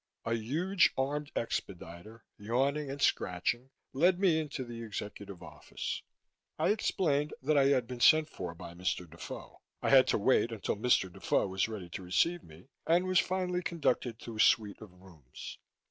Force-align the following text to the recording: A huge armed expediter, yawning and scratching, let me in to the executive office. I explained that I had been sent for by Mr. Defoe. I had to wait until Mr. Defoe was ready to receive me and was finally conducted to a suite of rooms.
A 0.25 0.33
huge 0.33 0.91
armed 0.97 1.31
expediter, 1.35 2.25
yawning 2.35 2.89
and 2.89 2.99
scratching, 2.99 3.69
let 3.93 4.17
me 4.17 4.39
in 4.39 4.49
to 4.49 4.63
the 4.65 4.81
executive 4.81 5.43
office. 5.43 6.01
I 6.57 6.69
explained 6.69 7.35
that 7.43 7.55
I 7.55 7.65
had 7.65 7.85
been 7.85 7.99
sent 7.99 8.27
for 8.27 8.55
by 8.55 8.73
Mr. 8.73 9.07
Defoe. 9.07 9.61
I 9.79 9.91
had 9.91 10.07
to 10.07 10.17
wait 10.17 10.51
until 10.51 10.75
Mr. 10.77 11.13
Defoe 11.13 11.45
was 11.45 11.67
ready 11.69 11.87
to 11.89 12.01
receive 12.01 12.41
me 12.41 12.69
and 12.87 13.05
was 13.05 13.19
finally 13.19 13.61
conducted 13.61 14.17
to 14.21 14.37
a 14.37 14.39
suite 14.39 14.81
of 14.81 14.91
rooms. 14.91 15.59